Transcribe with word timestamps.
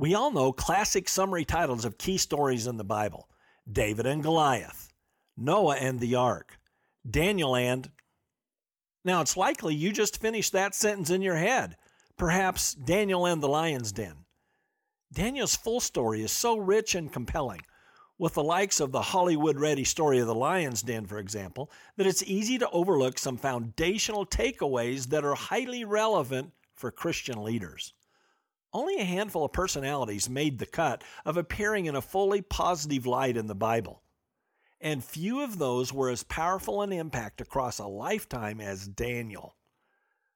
We 0.00 0.14
all 0.14 0.30
know 0.30 0.50
classic 0.50 1.10
summary 1.10 1.44
titles 1.44 1.84
of 1.84 1.98
key 1.98 2.16
stories 2.16 2.66
in 2.66 2.78
the 2.78 2.84
Bible 2.84 3.28
David 3.70 4.06
and 4.06 4.22
Goliath, 4.22 4.94
Noah 5.36 5.76
and 5.76 6.00
the 6.00 6.14
Ark, 6.14 6.58
Daniel 7.08 7.54
and. 7.54 7.90
Now, 9.04 9.20
it's 9.20 9.36
likely 9.36 9.74
you 9.74 9.92
just 9.92 10.18
finished 10.18 10.52
that 10.52 10.74
sentence 10.74 11.10
in 11.10 11.20
your 11.20 11.36
head. 11.36 11.76
Perhaps 12.16 12.72
Daniel 12.72 13.26
and 13.26 13.42
the 13.42 13.48
lion's 13.48 13.92
den. 13.92 14.24
Daniel's 15.12 15.54
full 15.54 15.80
story 15.80 16.22
is 16.22 16.32
so 16.32 16.56
rich 16.56 16.94
and 16.94 17.12
compelling, 17.12 17.60
with 18.16 18.32
the 18.32 18.42
likes 18.42 18.80
of 18.80 18.92
the 18.92 19.02
Hollywood 19.02 19.60
ready 19.60 19.84
story 19.84 20.18
of 20.18 20.26
the 20.26 20.34
lion's 20.34 20.80
den, 20.80 21.04
for 21.04 21.18
example, 21.18 21.70
that 21.98 22.06
it's 22.06 22.22
easy 22.22 22.56
to 22.56 22.70
overlook 22.70 23.18
some 23.18 23.36
foundational 23.36 24.24
takeaways 24.24 25.08
that 25.08 25.26
are 25.26 25.34
highly 25.34 25.84
relevant 25.84 26.52
for 26.74 26.90
Christian 26.90 27.44
leaders. 27.44 27.92
Only 28.72 28.98
a 28.98 29.04
handful 29.04 29.44
of 29.44 29.52
personalities 29.52 30.30
made 30.30 30.58
the 30.58 30.66
cut 30.66 31.02
of 31.24 31.36
appearing 31.36 31.86
in 31.86 31.96
a 31.96 32.02
fully 32.02 32.40
positive 32.40 33.06
light 33.06 33.36
in 33.36 33.46
the 33.46 33.54
Bible. 33.54 34.02
And 34.80 35.04
few 35.04 35.42
of 35.42 35.58
those 35.58 35.92
were 35.92 36.08
as 36.08 36.22
powerful 36.22 36.80
an 36.80 36.92
impact 36.92 37.40
across 37.40 37.78
a 37.78 37.86
lifetime 37.86 38.60
as 38.60 38.86
Daniel. 38.86 39.56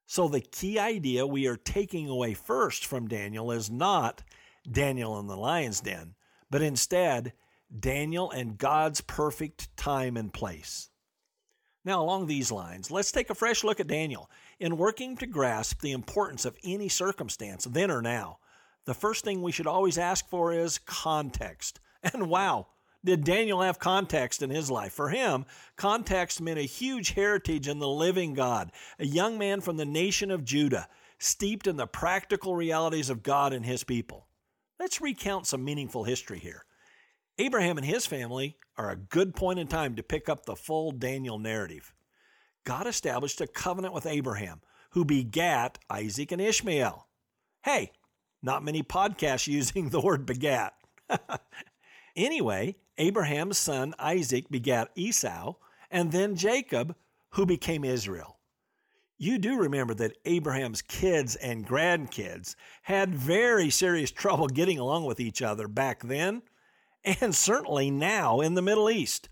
So, 0.07 0.29
the 0.29 0.41
key 0.41 0.79
idea 0.79 1.27
we 1.27 1.47
are 1.47 1.57
taking 1.57 2.09
away 2.09 2.35
first 2.35 2.85
from 2.85 3.09
Daniel 3.09 3.51
is 3.51 3.71
not 3.71 4.23
Daniel 4.71 5.19
in 5.19 5.29
the 5.29 5.37
lion's 5.37 5.81
den, 5.81 6.15
but 6.51 6.61
instead 6.61 7.33
Daniel 7.79 8.31
and 8.31 8.59
God's 8.59 9.01
perfect 9.01 9.75
time 9.79 10.19
and 10.19 10.33
place. 10.33 10.91
Now, 11.85 12.03
along 12.03 12.27
these 12.27 12.53
lines, 12.53 12.91
let's 12.91 13.13
take 13.13 13.31
a 13.31 13.35
fresh 13.35 13.65
look 13.65 13.81
at 13.81 13.87
Daniel. 13.87 14.31
In 14.61 14.77
working 14.77 15.17
to 15.17 15.27
grasp 15.27 15.81
the 15.81 15.93
importance 15.93 16.45
of 16.45 16.57
any 16.65 16.89
circumstance, 16.89 17.65
then 17.65 17.91
or 17.91 18.01
now, 18.01 18.39
the 18.85 18.95
first 18.95 19.25
thing 19.25 19.43
we 19.43 19.53
should 19.53 19.67
always 19.67 19.99
ask 19.99 20.29
for 20.29 20.53
is 20.53 20.79
context. 20.79 21.81
And 22.13 22.29
wow, 22.29 22.67
did 23.03 23.25
Daniel 23.25 23.63
have 23.63 23.79
context 23.79 24.43
in 24.43 24.51
his 24.51 24.71
life? 24.71 24.93
For 24.93 25.09
him, 25.09 25.47
context 25.77 26.41
meant 26.41 26.59
a 26.59 26.63
huge 26.63 27.13
heritage 27.13 27.67
in 27.67 27.79
the 27.79 27.89
living 27.89 28.35
God, 28.35 28.73
a 28.99 29.07
young 29.07 29.39
man 29.39 29.63
from 29.63 29.79
the 29.79 29.87
nation 29.87 30.31
of 30.31 30.45
Judah, 30.45 30.89
steeped 31.19 31.67
in 31.67 31.77
the 31.77 31.87
practical 31.87 32.55
realities 32.55 33.09
of 33.09 33.23
God 33.23 33.55
and 33.55 33.65
his 33.65 33.85
people. 33.85 34.27
Let's 34.79 35.01
recount 35.01 35.47
some 35.47 35.65
meaningful 35.65 36.05
history 36.05 36.39
here. 36.39 36.65
Abraham 37.39 37.79
and 37.79 37.87
his 37.87 38.07
family 38.07 38.57
are 38.77 38.91
a 38.91 38.97
good 38.97 39.35
point 39.35 39.59
in 39.59 39.67
time 39.67 39.97
to 39.97 40.03
pick 40.03 40.29
up 40.29 40.45
the 40.45 40.57
full 40.57 40.91
Daniel 40.91 41.39
narrative. 41.39 41.93
God 42.65 42.87
established 42.87 43.41
a 43.41 43.47
covenant 43.47 43.95
with 43.95 44.07
Abraham, 44.07 44.61
who 44.91 45.05
begat 45.05 45.79
Isaac 45.91 46.33
and 46.33 46.41
Ishmael. 46.41 47.07
Hey, 47.63 47.93
not 48.43 48.65
many 48.65 48.83
podcasts 48.83 49.47
using 49.59 49.89
the 49.89 50.01
word 50.01 50.27
begat. 50.27 50.75
anyway, 52.17 52.77
Abraham's 52.99 53.59
son 53.59 53.95
Isaac 53.99 54.51
begat 54.51 54.91
Esau, 54.95 55.55
and 55.91 56.13
then 56.13 56.37
Jacob, 56.37 56.97
who 57.31 57.47
became 57.47 57.85
Israel. 57.85 58.39
You 59.17 59.39
do 59.39 59.57
remember 59.57 59.95
that 59.95 60.17
Abraham's 60.25 60.83
kids 60.83 61.37
and 61.37 61.67
grandkids 61.67 62.57
had 62.83 63.15
very 63.15 63.71
serious 63.71 64.11
trouble 64.11 64.49
getting 64.49 64.79
along 64.79 65.05
with 65.05 65.21
each 65.21 65.41
other 65.41 65.69
back 65.69 66.03
then 66.03 66.43
and 67.05 67.35
certainly 67.35 67.91
now 67.91 68.41
in 68.41 68.55
the 68.55 68.63
Middle 68.63 68.91
East. 68.91 69.29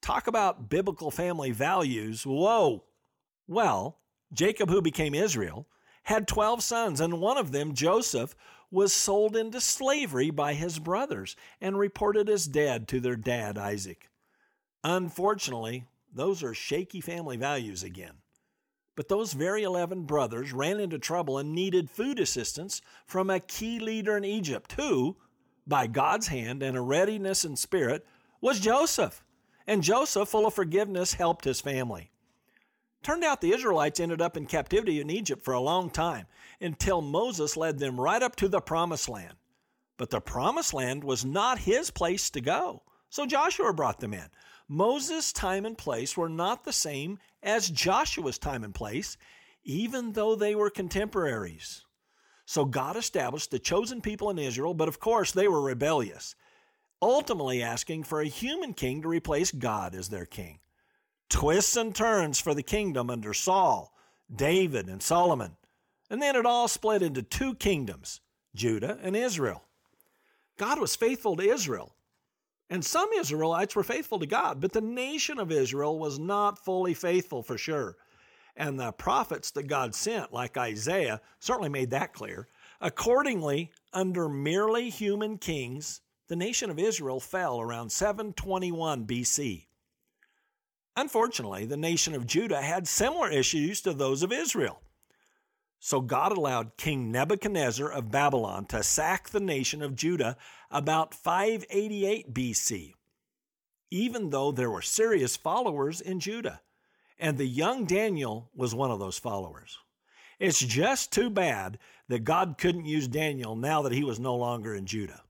Talk 0.00 0.26
about 0.26 0.68
biblical 0.68 1.10
family 1.10 1.50
values. 1.50 2.24
Whoa. 2.24 2.84
Well, 3.46 3.98
Jacob, 4.32 4.70
who 4.70 4.82
became 4.82 5.14
Israel, 5.14 5.66
had 6.04 6.26
12 6.26 6.62
sons, 6.62 7.00
and 7.00 7.20
one 7.20 7.36
of 7.38 7.52
them, 7.52 7.74
Joseph, 7.74 8.34
was 8.70 8.92
sold 8.92 9.36
into 9.36 9.60
slavery 9.60 10.30
by 10.30 10.54
his 10.54 10.78
brothers 10.78 11.36
and 11.60 11.78
reported 11.78 12.28
as 12.28 12.46
dead 12.46 12.88
to 12.88 13.00
their 13.00 13.16
dad, 13.16 13.56
Isaac. 13.58 14.10
Unfortunately, 14.84 15.84
those 16.14 16.42
are 16.42 16.54
shaky 16.54 17.00
family 17.00 17.36
values 17.36 17.82
again. 17.82 18.14
But 18.96 19.08
those 19.08 19.32
very 19.32 19.62
11 19.62 20.04
brothers 20.04 20.52
ran 20.52 20.80
into 20.80 20.98
trouble 20.98 21.38
and 21.38 21.54
needed 21.54 21.88
food 21.88 22.18
assistance 22.18 22.82
from 23.06 23.30
a 23.30 23.40
key 23.40 23.78
leader 23.78 24.16
in 24.16 24.24
Egypt 24.24 24.72
who, 24.72 25.16
by 25.66 25.86
God's 25.86 26.28
hand 26.28 26.62
and 26.62 26.76
a 26.76 26.80
readiness 26.80 27.44
and 27.44 27.58
spirit, 27.58 28.04
was 28.40 28.60
Joseph. 28.60 29.22
And 29.68 29.82
Joseph, 29.82 30.30
full 30.30 30.46
of 30.46 30.54
forgiveness, 30.54 31.12
helped 31.12 31.44
his 31.44 31.60
family. 31.60 32.10
Turned 33.02 33.22
out 33.22 33.42
the 33.42 33.52
Israelites 33.52 34.00
ended 34.00 34.22
up 34.22 34.34
in 34.34 34.46
captivity 34.46 34.98
in 34.98 35.10
Egypt 35.10 35.44
for 35.44 35.52
a 35.52 35.60
long 35.60 35.90
time 35.90 36.26
until 36.58 37.02
Moses 37.02 37.54
led 37.54 37.78
them 37.78 38.00
right 38.00 38.22
up 38.22 38.34
to 38.36 38.48
the 38.48 38.62
promised 38.62 39.10
land. 39.10 39.34
But 39.98 40.08
the 40.08 40.22
promised 40.22 40.72
land 40.72 41.04
was 41.04 41.22
not 41.22 41.58
his 41.58 41.90
place 41.90 42.30
to 42.30 42.40
go. 42.40 42.82
So 43.10 43.26
Joshua 43.26 43.74
brought 43.74 44.00
them 44.00 44.14
in. 44.14 44.30
Moses' 44.68 45.34
time 45.34 45.66
and 45.66 45.76
place 45.76 46.16
were 46.16 46.30
not 46.30 46.64
the 46.64 46.72
same 46.72 47.18
as 47.42 47.68
Joshua's 47.68 48.38
time 48.38 48.64
and 48.64 48.74
place, 48.74 49.18
even 49.64 50.12
though 50.12 50.34
they 50.34 50.54
were 50.54 50.70
contemporaries. 50.70 51.84
So 52.46 52.64
God 52.64 52.96
established 52.96 53.50
the 53.50 53.58
chosen 53.58 54.00
people 54.00 54.30
in 54.30 54.38
Israel, 54.38 54.72
but 54.72 54.88
of 54.88 54.98
course 54.98 55.32
they 55.32 55.46
were 55.46 55.60
rebellious, 55.60 56.34
ultimately 57.00 57.62
asking 57.62 58.04
for 58.04 58.20
a 58.20 58.26
human 58.26 58.74
king 58.74 59.02
to 59.02 59.08
replace 59.08 59.50
God 59.50 59.94
as 59.94 60.08
their 60.08 60.26
king. 60.26 60.58
Twists 61.28 61.76
and 61.76 61.94
turns 61.94 62.40
for 62.40 62.54
the 62.54 62.62
kingdom 62.62 63.10
under 63.10 63.34
Saul, 63.34 63.92
David, 64.34 64.88
and 64.88 65.02
Solomon. 65.02 65.56
And 66.10 66.22
then 66.22 66.36
it 66.36 66.46
all 66.46 66.68
split 66.68 67.02
into 67.02 67.22
two 67.22 67.54
kingdoms 67.54 68.20
Judah 68.54 68.98
and 69.02 69.14
Israel. 69.14 69.62
God 70.56 70.80
was 70.80 70.96
faithful 70.96 71.36
to 71.36 71.42
Israel. 71.42 71.94
And 72.70 72.84
some 72.84 73.08
Israelites 73.18 73.74
were 73.74 73.82
faithful 73.82 74.18
to 74.18 74.26
God, 74.26 74.60
but 74.60 74.72
the 74.72 74.80
nation 74.80 75.38
of 75.38 75.50
Israel 75.52 75.98
was 75.98 76.18
not 76.18 76.62
fully 76.64 76.92
faithful 76.92 77.42
for 77.42 77.56
sure. 77.56 77.96
And 78.56 78.78
the 78.78 78.92
prophets 78.92 79.52
that 79.52 79.68
God 79.68 79.94
sent, 79.94 80.32
like 80.32 80.56
Isaiah, 80.58 81.20
certainly 81.38 81.70
made 81.70 81.90
that 81.90 82.12
clear. 82.12 82.48
Accordingly, 82.80 83.70
under 83.92 84.28
merely 84.28 84.90
human 84.90 85.38
kings, 85.38 86.00
the 86.28 86.36
nation 86.36 86.70
of 86.70 86.78
Israel 86.78 87.20
fell 87.20 87.60
around 87.60 87.90
721 87.90 89.06
BC. 89.06 89.66
Unfortunately, 90.94 91.64
the 91.64 91.76
nation 91.76 92.14
of 92.14 92.26
Judah 92.26 92.60
had 92.60 92.86
similar 92.86 93.30
issues 93.30 93.80
to 93.80 93.92
those 93.92 94.22
of 94.22 94.32
Israel. 94.32 94.80
So 95.80 96.00
God 96.00 96.36
allowed 96.36 96.76
King 96.76 97.12
Nebuchadnezzar 97.12 97.90
of 97.90 98.10
Babylon 98.10 98.66
to 98.66 98.82
sack 98.82 99.30
the 99.30 99.40
nation 99.40 99.80
of 99.80 99.94
Judah 99.94 100.36
about 100.70 101.14
588 101.14 102.34
BC, 102.34 102.94
even 103.90 104.30
though 104.30 104.50
there 104.50 104.70
were 104.70 104.82
serious 104.82 105.36
followers 105.36 106.00
in 106.00 106.20
Judah. 106.20 106.60
And 107.18 107.38
the 107.38 107.46
young 107.46 107.84
Daniel 107.84 108.50
was 108.54 108.74
one 108.74 108.90
of 108.90 108.98
those 108.98 109.18
followers. 109.18 109.78
It's 110.38 110.60
just 110.60 111.12
too 111.12 111.30
bad 111.30 111.78
that 112.08 112.24
God 112.24 112.56
couldn't 112.58 112.86
use 112.86 113.08
Daniel 113.08 113.56
now 113.56 113.82
that 113.82 113.92
he 113.92 114.04
was 114.04 114.20
no 114.20 114.36
longer 114.36 114.74
in 114.74 114.86
Judah. 114.86 115.22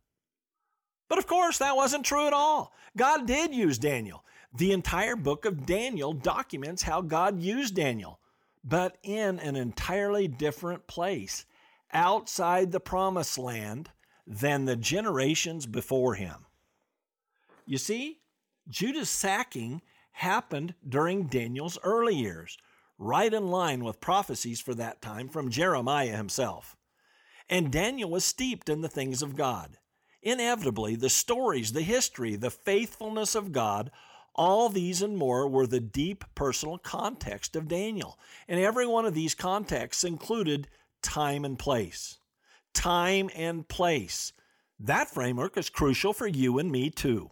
But 1.09 1.19
of 1.19 1.27
course, 1.27 1.59
that 1.59 1.77
wasn't 1.77 2.05
true 2.05 2.27
at 2.27 2.33
all. 2.33 2.73
God 2.97 3.27
did 3.27 3.55
use 3.55 3.79
Daniel. 3.79 4.25
The 4.55 4.73
entire 4.73 5.17
book 5.17 5.45
of 5.45 5.67
Daniel 5.67 6.13
documents 6.13 6.83
how 6.83 7.01
God 7.01 7.43
used 7.43 7.75
Daniel, 7.75 8.19
but 8.65 8.97
in 9.03 9.39
an 9.39 9.57
entirely 9.57 10.29
different 10.29 10.87
place, 10.87 11.45
outside 11.93 12.73
the 12.73 12.81
promised 12.81 13.39
land, 13.39 13.91
than 14.27 14.65
the 14.65 14.77
generations 14.77 15.67
before 15.67 16.15
him. 16.15 16.47
You 17.67 17.79
see, 17.79 18.21
Judah's 18.69 19.11
sacking 19.11 19.81
happened 20.13 20.75
during 20.87 21.25
Daniel's 21.25 21.79
early 21.83 22.15
years, 22.15 22.59
right 22.99 23.33
in 23.33 23.49
line 23.49 23.85
with 23.85 24.01
prophecies 24.01 24.61
for 24.61 24.75
that 24.75 25.01
time 25.01 25.29
from 25.29 25.51
Jeremiah 25.51 26.17
himself. 26.17 26.77
And 27.49 27.73
Daniel 27.73 28.11
was 28.11 28.25
steeped 28.25 28.69
in 28.69 28.83
the 28.83 28.89
things 28.89 29.23
of 29.23 29.37
God. 29.37 29.79
Inevitably, 30.23 30.97
the 30.97 31.09
stories, 31.09 31.73
the 31.73 31.83
history, 31.83 32.37
the 32.37 32.51
faithfulness 32.51 33.35
of 33.35 33.53
God, 33.53 33.91
all 34.35 34.69
these 34.69 35.03
and 35.03 35.17
more 35.17 35.49
were 35.49 35.67
the 35.67 35.81
deep 35.81 36.25
personal 36.35 36.79
context 36.79 37.57
of 37.57 37.69
Daniel. 37.69 38.19
And 38.47 38.61
every 38.61 38.87
one 38.87 39.07
of 39.07 39.15
these 39.15 39.35
contexts 39.35 40.05
included 40.05 40.69
time 41.03 41.45
and 41.45 41.59
place. 41.59 42.19
time 42.75 43.31
and 43.35 43.67
place. 43.67 44.33
That 44.79 45.11
framework 45.11 45.57
is 45.57 45.71
crucial 45.71 46.13
for 46.13 46.27
you 46.27 46.59
and 46.59 46.71
me 46.71 46.91
too. 46.91 47.31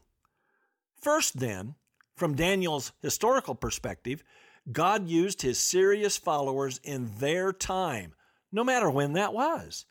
First, 1.00 1.38
then, 1.38 1.76
from 2.16 2.34
Daniel's 2.34 2.92
historical 3.00 3.54
perspective, 3.54 4.24
God 4.72 5.06
used 5.08 5.42
his 5.42 5.60
serious 5.60 6.16
followers 6.16 6.80
in 6.82 7.12
their 7.18 7.52
time, 7.52 8.14
no 8.50 8.64
matter 8.64 8.90
when 8.90 9.12
that 9.12 9.32
was. 9.32 9.86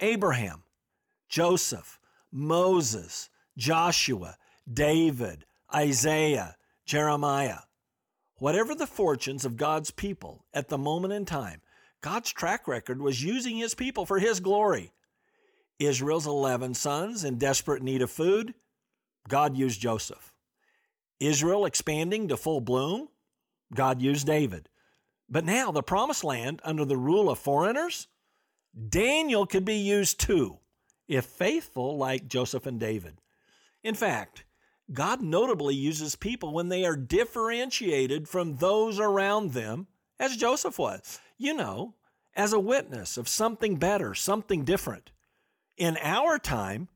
Abraham, 0.00 0.64
Joseph, 1.28 2.00
Moses, 2.36 3.30
Joshua, 3.56 4.36
David, 4.70 5.46
Isaiah, 5.74 6.56
Jeremiah. 6.84 7.60
Whatever 8.36 8.74
the 8.74 8.86
fortunes 8.86 9.46
of 9.46 9.56
God's 9.56 9.90
people 9.90 10.44
at 10.52 10.68
the 10.68 10.76
moment 10.76 11.14
in 11.14 11.24
time, 11.24 11.62
God's 12.02 12.30
track 12.30 12.68
record 12.68 13.00
was 13.00 13.24
using 13.24 13.56
his 13.56 13.74
people 13.74 14.04
for 14.04 14.18
his 14.18 14.40
glory. 14.40 14.92
Israel's 15.78 16.26
11 16.26 16.74
sons 16.74 17.24
in 17.24 17.38
desperate 17.38 17.82
need 17.82 18.02
of 18.02 18.10
food, 18.10 18.52
God 19.26 19.56
used 19.56 19.80
Joseph. 19.80 20.34
Israel 21.18 21.64
expanding 21.64 22.28
to 22.28 22.36
full 22.36 22.60
bloom, 22.60 23.08
God 23.74 24.02
used 24.02 24.26
David. 24.26 24.68
But 25.26 25.46
now, 25.46 25.72
the 25.72 25.82
promised 25.82 26.22
land 26.22 26.60
under 26.64 26.84
the 26.84 26.98
rule 26.98 27.30
of 27.30 27.38
foreigners, 27.38 28.08
Daniel 28.90 29.46
could 29.46 29.64
be 29.64 29.78
used 29.78 30.20
too, 30.20 30.58
if 31.08 31.24
faithful 31.24 31.96
like 31.96 32.28
Joseph 32.28 32.66
and 32.66 32.80
David. 32.80 33.20
In 33.82 33.94
fact, 33.94 34.44
God 34.92 35.20
notably 35.20 35.74
uses 35.74 36.16
people 36.16 36.52
when 36.52 36.68
they 36.68 36.84
are 36.84 36.96
differentiated 36.96 38.28
from 38.28 38.56
those 38.56 39.00
around 39.00 39.52
them, 39.52 39.88
as 40.18 40.36
Joseph 40.36 40.78
was, 40.78 41.20
you 41.36 41.54
know, 41.54 41.94
as 42.34 42.52
a 42.52 42.60
witness 42.60 43.16
of 43.16 43.28
something 43.28 43.76
better, 43.76 44.14
something 44.14 44.64
different. 44.64 45.10
In 45.76 45.96
our 46.00 46.38
time, 46.38 46.88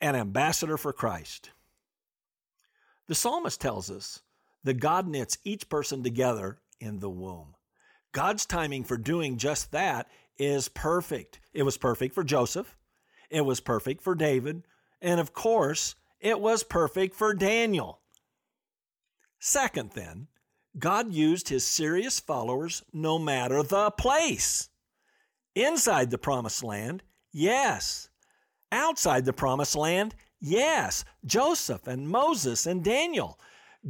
an 0.00 0.16
ambassador 0.16 0.76
for 0.76 0.92
Christ. 0.92 1.50
The 3.06 3.14
psalmist 3.14 3.60
tells 3.60 3.90
us 3.90 4.20
that 4.64 4.80
God 4.80 5.06
knits 5.06 5.38
each 5.44 5.68
person 5.68 6.02
together 6.02 6.58
in 6.80 7.00
the 7.00 7.10
womb. 7.10 7.54
God's 8.12 8.46
timing 8.46 8.84
for 8.84 8.96
doing 8.96 9.36
just 9.36 9.72
that 9.72 10.08
is 10.38 10.68
perfect. 10.68 11.40
It 11.52 11.64
was 11.64 11.76
perfect 11.76 12.14
for 12.14 12.24
Joseph, 12.24 12.76
it 13.34 13.44
was 13.44 13.58
perfect 13.60 14.00
for 14.00 14.14
David, 14.14 14.62
and 15.02 15.18
of 15.18 15.32
course, 15.34 15.96
it 16.20 16.38
was 16.38 16.62
perfect 16.62 17.16
for 17.16 17.34
Daniel. 17.34 18.00
Second, 19.40 19.90
then, 19.94 20.28
God 20.78 21.12
used 21.12 21.48
his 21.48 21.66
serious 21.66 22.20
followers 22.20 22.84
no 22.92 23.18
matter 23.18 23.62
the 23.62 23.90
place. 23.90 24.68
Inside 25.56 26.10
the 26.10 26.18
promised 26.18 26.62
land, 26.62 27.02
yes. 27.32 28.08
Outside 28.70 29.24
the 29.24 29.32
promised 29.32 29.74
land, 29.74 30.14
yes. 30.40 31.04
Joseph 31.24 31.88
and 31.88 32.08
Moses 32.08 32.66
and 32.66 32.84
Daniel. 32.84 33.38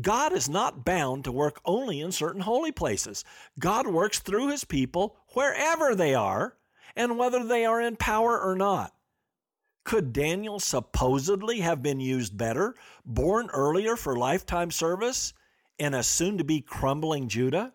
God 0.00 0.32
is 0.32 0.48
not 0.48 0.86
bound 0.86 1.24
to 1.24 1.32
work 1.32 1.60
only 1.66 2.00
in 2.00 2.12
certain 2.12 2.40
holy 2.40 2.72
places. 2.72 3.24
God 3.58 3.86
works 3.86 4.18
through 4.18 4.48
his 4.48 4.64
people 4.64 5.16
wherever 5.34 5.94
they 5.94 6.14
are 6.14 6.56
and 6.96 7.18
whether 7.18 7.44
they 7.44 7.66
are 7.66 7.80
in 7.80 7.96
power 7.96 8.40
or 8.40 8.56
not. 8.56 8.94
Could 9.84 10.14
Daniel 10.14 10.58
supposedly 10.60 11.60
have 11.60 11.82
been 11.82 12.00
used 12.00 12.36
better, 12.36 12.74
born 13.04 13.50
earlier 13.52 13.96
for 13.96 14.16
lifetime 14.16 14.70
service 14.70 15.34
in 15.78 15.92
a 15.92 16.02
soon 16.02 16.38
to 16.38 16.44
be 16.44 16.62
crumbling 16.62 17.28
Judah? 17.28 17.74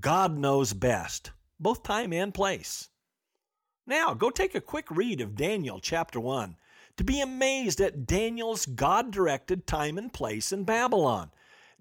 God 0.00 0.36
knows 0.36 0.72
best, 0.72 1.30
both 1.60 1.82
time 1.82 2.12
and 2.12 2.32
place. 2.32 2.88
Now, 3.86 4.14
go 4.14 4.30
take 4.30 4.54
a 4.54 4.62
quick 4.62 4.90
read 4.90 5.20
of 5.20 5.36
Daniel 5.36 5.78
chapter 5.78 6.18
1 6.18 6.56
to 6.96 7.04
be 7.04 7.20
amazed 7.20 7.80
at 7.80 8.06
Daniel's 8.06 8.64
God 8.64 9.10
directed 9.10 9.66
time 9.66 9.98
and 9.98 10.12
place 10.12 10.52
in 10.52 10.64
Babylon, 10.64 11.30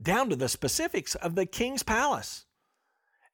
down 0.02 0.30
to 0.30 0.36
the 0.36 0.50
specifics 0.50 1.16
of 1.16 1.36
the 1.36 1.46
king's 1.46 1.84
palace. 1.84 2.46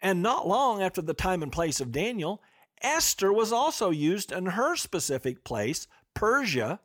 And 0.01 0.21
not 0.21 0.47
long 0.47 0.83
after 0.83 1.01
the 1.01 1.13
time 1.15 1.41
and 1.41 1.51
place 1.51 1.81
of 1.81 1.91
Daniel, 1.91 2.41
Esther 2.81 3.31
was 3.33 3.51
also 3.51 3.89
used 3.89 4.31
in 4.31 4.45
her 4.45 4.75
specific 4.75 5.43
place, 5.43 5.87
Persia, 6.13 6.79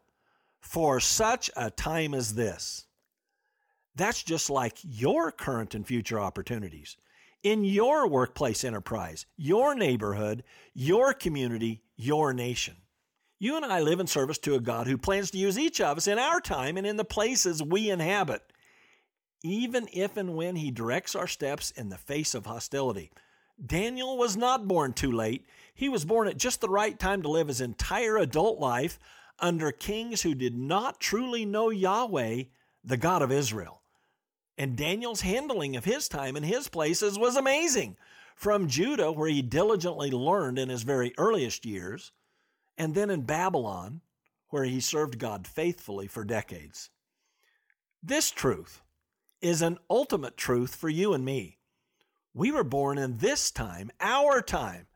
for 0.61 0.99
such 1.01 1.51
a 1.57 1.71
time 1.71 2.15
as 2.15 2.35
this. 2.35 2.87
That's 3.95 4.23
just 4.23 4.51
like 4.51 4.79
your 4.83 5.31
current 5.31 5.75
and 5.75 5.87
future 5.87 6.19
opportunities 6.19 6.97
in 7.45 7.63
your 7.63 8.09
workplace 8.09 8.65
enterprise, 8.65 9.27
your 9.37 9.75
neighborhood, 9.75 10.43
your 10.73 11.13
community, 11.13 11.83
your 11.97 12.33
nation. 12.33 12.75
You 13.39 13.57
and 13.57 13.67
I 13.67 13.81
live 13.81 14.01
in 14.01 14.07
service 14.07 14.39
to 14.39 14.55
a 14.55 14.61
God 14.61 14.87
who 14.87 14.97
plans 14.97 15.31
to 15.31 15.39
use 15.39 15.59
each 15.59 15.81
of 15.81 15.99
us 15.99 16.07
in 16.07 16.19
our 16.19 16.41
time 16.41 16.79
and 16.79 16.87
in 16.87 16.97
the 16.97 17.05
places 17.05 17.63
we 17.63 17.91
inhabit, 17.91 18.41
even 19.43 19.87
if 19.93 20.17
and 20.17 20.35
when 20.35 20.57
He 20.57 20.71
directs 20.71 21.15
our 21.15 21.27
steps 21.27 21.71
in 21.71 21.91
the 21.91 21.99
face 21.99 22.35
of 22.35 22.47
hostility. 22.47 23.13
Daniel 23.65 24.17
was 24.17 24.37
not 24.37 24.69
born 24.69 24.93
too 24.93 25.13
late. 25.13 25.45
He 25.75 25.89
was 25.89 26.05
born 26.05 26.29
at 26.29 26.37
just 26.37 26.61
the 26.61 26.69
right 26.69 26.99
time 26.99 27.23
to 27.23 27.29
live 27.29 27.49
his 27.49 27.61
entire 27.61 28.17
adult 28.17 28.59
life 28.59 28.99
under 29.39 29.73
kings 29.73 30.23
who 30.23 30.35
did 30.35 30.57
not 30.57 31.01
truly 31.01 31.45
know 31.45 31.71
Yahweh, 31.71 32.45
the 32.85 32.97
God 32.97 33.23
of 33.23 33.33
Israel. 33.33 33.81
And 34.57 34.77
Daniel's 34.77 35.23
handling 35.23 35.77
of 35.77 35.85
his 35.85 36.09
time 36.09 36.37
and 36.37 36.45
his 36.45 36.69
places 36.69 37.19
was 37.19 37.37
amazing. 37.37 37.97
From 38.37 38.69
Judah, 38.69 39.13
where 39.13 39.29
he 39.29 39.43
diligently 39.43 40.11
learned 40.11 40.59
in 40.59 40.69
his 40.69 40.83
very 40.83 41.13
earliest 41.19 41.65
years, 41.65 42.13
and 42.77 42.95
then 42.95 43.11
in 43.11 43.23
Babylon, 43.23 44.01
where 44.51 44.65
he 44.65 44.81
served 44.81 45.19
God 45.19 45.47
faithfully 45.47 46.07
for 46.07 46.25
decades. 46.25 46.91
This 48.03 48.31
truth 48.31 48.83
is 49.41 49.63
an 49.63 49.79
ultimate 49.89 50.37
truth 50.37 50.75
for 50.75 50.89
you 50.89 51.13
and 51.13 51.25
me. 51.25 51.59
We 52.35 52.51
were 52.51 52.65
born 52.65 52.99
in 52.99 53.19
this 53.19 53.51
time, 53.53 53.91
our 54.01 54.43
time, 54.43 54.89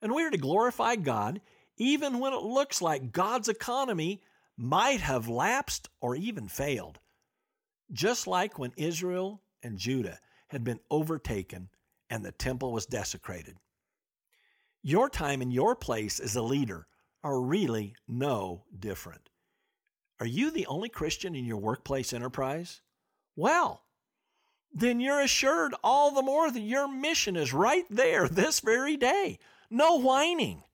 and 0.00 0.14
we 0.14 0.22
are 0.22 0.30
to 0.30 0.38
glorify 0.38 0.94
God 0.96 1.40
even 1.76 2.20
when 2.20 2.32
it 2.32 2.42
looks 2.42 2.80
like 2.80 3.12
God's 3.12 3.48
economy 3.48 4.22
might 4.56 5.00
have 5.00 5.28
lapsed 5.28 5.88
or 6.00 6.14
even 6.14 6.46
failed. 6.46 7.00
Just 7.92 8.26
like 8.26 8.58
when 8.58 8.72
Israel 8.76 9.42
and 9.62 9.76
Judah 9.76 10.20
had 10.48 10.62
been 10.62 10.80
overtaken 10.90 11.68
and 12.08 12.24
the 12.24 12.32
temple 12.32 12.72
was 12.72 12.86
desecrated. 12.86 13.56
Your 14.82 15.08
time 15.10 15.42
and 15.42 15.52
your 15.52 15.74
place 15.74 16.20
as 16.20 16.36
a 16.36 16.42
leader 16.42 16.86
are 17.24 17.40
really 17.40 17.96
no 18.06 18.64
different. 18.78 19.30
Are 20.20 20.26
you 20.26 20.50
the 20.50 20.66
only 20.66 20.88
Christian 20.88 21.34
in 21.34 21.44
your 21.44 21.56
workplace 21.56 22.12
enterprise? 22.12 22.82
Well, 23.34 23.83
then 24.74 24.98
you're 24.98 25.20
assured 25.20 25.72
all 25.84 26.10
the 26.10 26.22
more 26.22 26.50
that 26.50 26.60
your 26.60 26.88
mission 26.88 27.36
is 27.36 27.52
right 27.52 27.84
there 27.88 28.28
this 28.28 28.60
very 28.60 28.96
day. 28.96 29.38
No 29.70 29.98
whining 29.98 30.64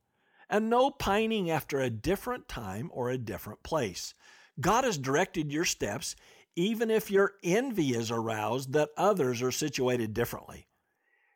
and 0.49 0.71
no 0.71 0.91
pining 0.91 1.51
after 1.51 1.79
a 1.79 1.91
different 1.91 2.49
time 2.49 2.91
or 2.93 3.11
a 3.11 3.19
different 3.19 3.63
place. 3.63 4.15
God 4.59 4.85
has 4.85 4.99
directed 4.99 5.53
your 5.53 5.67
steps, 5.67 6.17
even 6.57 6.91
if 6.91 7.11
your 7.11 7.35
envy 7.45 7.91
is 7.91 8.11
aroused 8.11 8.73
that 8.73 8.91
others 8.97 9.43
are 9.43 9.53
situated 9.53 10.15
differently. 10.15 10.67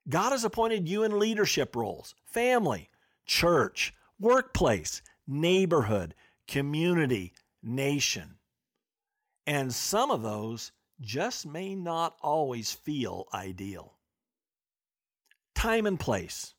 God 0.08 0.32
has 0.32 0.44
appointed 0.44 0.88
you 0.88 1.04
in 1.04 1.18
leadership 1.18 1.76
roles, 1.76 2.14
family, 2.26 2.90
church, 3.24 3.94
workplace, 4.18 5.02
neighborhood, 5.26 6.14
community, 6.48 7.32
nation. 7.62 8.36
And 9.46 9.72
some 9.72 10.10
of 10.10 10.22
those 10.22 10.72
just 11.04 11.46
may 11.46 11.74
not 11.74 12.16
always 12.22 12.72
feel 12.72 13.26
ideal. 13.32 13.94
Time 15.54 15.86
and 15.86 15.98
place. 15.98 16.54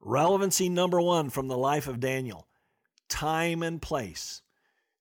Relevancy 0.00 0.68
number 0.68 1.00
one 1.00 1.30
from 1.30 1.48
the 1.48 1.56
life 1.56 1.86
of 1.88 2.00
Daniel 2.00 2.46
time 3.08 3.62
and 3.62 3.82
place. 3.82 4.40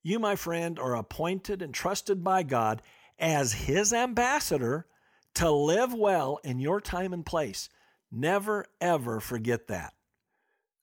You, 0.04 0.20
my 0.20 0.36
friend, 0.36 0.78
are 0.78 0.96
appointed 0.96 1.62
and 1.62 1.74
trusted 1.74 2.24
by 2.24 2.44
God 2.44 2.82
as 3.18 3.54
His 3.54 3.94
ambassador 3.94 4.86
to 5.36 5.50
live 5.50 5.94
well 5.94 6.40
in 6.44 6.60
your 6.60 6.82
time 6.82 7.14
and 7.14 7.26
place. 7.26 7.70
Never, 8.12 8.66
ever 8.82 9.22
forget 9.22 9.68
that. 9.68 9.94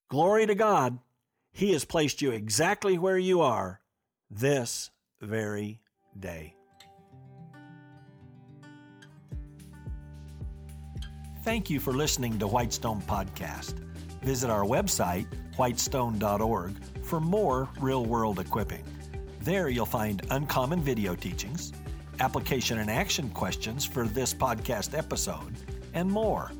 Glory 0.09 0.47
to 0.47 0.54
God, 0.54 1.00
He 1.52 1.73
has 1.73 1.85
placed 1.85 2.23
you 2.23 2.30
exactly 2.30 2.97
where 2.97 3.18
you 3.18 3.42
are 3.42 3.83
this 4.30 4.90
very 5.21 5.80
day. 6.18 6.54
Thank 11.49 11.71
you 11.71 11.81
for 11.81 11.95
listening 11.95 12.38
to 12.40 12.47
Whitestone 12.47 13.00
Podcast. 13.00 13.73
Visit 14.21 14.50
our 14.50 14.64
website, 14.64 15.26
whitestone.org, 15.57 16.75
for 17.02 17.21
more 17.21 17.71
real 17.81 18.05
world 18.05 18.38
equipping. 18.38 18.85
There 19.40 19.71
you'll 19.71 19.87
find 19.87 20.21
uncommon 20.31 20.83
video 20.83 21.14
teachings, 21.14 21.73
application 22.21 22.81
and 22.81 22.90
action 22.90 23.31
questions 23.31 23.87
for 23.87 24.07
this 24.07 24.35
podcast 24.35 24.93
episode, 24.93 25.55
and 25.95 26.11
more. 26.11 26.52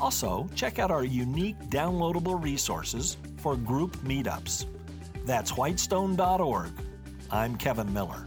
Also, 0.00 0.48
check 0.54 0.78
out 0.78 0.90
our 0.90 1.04
unique 1.04 1.58
downloadable 1.68 2.42
resources 2.42 3.18
for 3.36 3.56
group 3.56 3.94
meetups. 3.98 4.64
That's 5.26 5.50
whitestone.org. 5.50 6.70
I'm 7.30 7.56
Kevin 7.56 7.92
Miller. 7.92 8.26